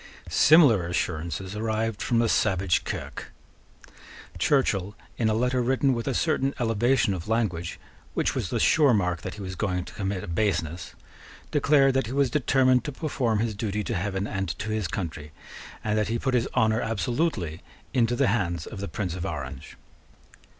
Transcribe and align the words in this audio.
Similar 0.29 0.87
assurances 0.87 1.55
arrived 1.55 2.01
from 2.01 2.17
the 2.17 2.27
savage 2.27 2.83
Kirke. 2.85 3.25
Churchill, 4.39 4.95
in 5.19 5.29
a 5.29 5.35
letter 5.35 5.61
written 5.61 5.93
with 5.93 6.07
a 6.07 6.15
certain 6.15 6.55
elevation 6.59 7.13
of 7.13 7.27
language, 7.27 7.79
which 8.15 8.33
was 8.33 8.49
the 8.49 8.59
sure 8.59 8.95
mark 8.95 9.21
that 9.21 9.35
he 9.35 9.43
was 9.43 9.53
going 9.55 9.85
to 9.85 9.93
commit 9.93 10.23
a 10.23 10.27
baseness, 10.27 10.95
declared 11.51 11.93
that 11.93 12.07
he 12.07 12.13
was 12.13 12.31
determined 12.31 12.83
to 12.85 12.91
perform 12.91 13.37
his 13.41 13.53
duty 13.53 13.83
to 13.83 13.93
heaven 13.93 14.25
and 14.25 14.57
to 14.57 14.71
his 14.71 14.87
country, 14.87 15.33
and 15.83 15.99
that 15.99 16.07
he 16.07 16.17
put 16.17 16.33
his 16.33 16.47
honour 16.55 16.81
absolutely 16.81 17.61
into 17.93 18.15
the 18.15 18.25
hands 18.29 18.65
of 18.65 18.79
the 18.79 18.87
Prince 18.87 19.13
of 19.13 19.23
Orange. 19.23 19.77